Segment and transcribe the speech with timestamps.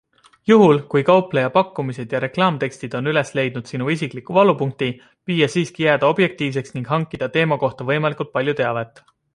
[0.51, 4.89] Juhul, kui kaupleja pakkumised ja reklaamtekstid on üles leidnud sinu isikliku valupunkti,
[5.29, 9.09] püüa siiski jääda objektiivseks ning hankida teema kohta võimalikult palju teavet.